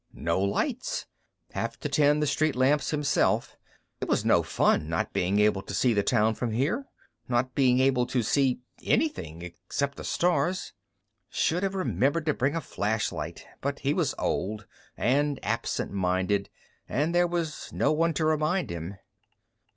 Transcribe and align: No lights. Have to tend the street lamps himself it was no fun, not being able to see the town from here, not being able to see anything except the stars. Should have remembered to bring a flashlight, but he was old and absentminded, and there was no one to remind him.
No 0.15 0.41
lights. 0.41 1.05
Have 1.51 1.79
to 1.81 1.87
tend 1.87 2.23
the 2.23 2.25
street 2.25 2.55
lamps 2.55 2.89
himself 2.89 3.55
it 3.99 4.07
was 4.07 4.25
no 4.25 4.41
fun, 4.41 4.89
not 4.89 5.13
being 5.13 5.37
able 5.37 5.61
to 5.61 5.75
see 5.75 5.93
the 5.93 6.01
town 6.01 6.33
from 6.33 6.49
here, 6.53 6.87
not 7.27 7.53
being 7.53 7.79
able 7.79 8.07
to 8.07 8.23
see 8.23 8.61
anything 8.81 9.43
except 9.43 9.97
the 9.97 10.03
stars. 10.03 10.73
Should 11.29 11.61
have 11.61 11.75
remembered 11.75 12.25
to 12.25 12.33
bring 12.33 12.55
a 12.55 12.61
flashlight, 12.61 13.45
but 13.61 13.81
he 13.81 13.93
was 13.93 14.15
old 14.17 14.65
and 14.97 15.39
absentminded, 15.43 16.49
and 16.89 17.13
there 17.13 17.27
was 17.27 17.69
no 17.71 17.91
one 17.91 18.15
to 18.15 18.25
remind 18.25 18.71
him. 18.71 18.95